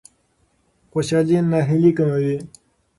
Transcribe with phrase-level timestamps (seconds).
[0.91, 2.35] خوشالي ناهیلي کموي.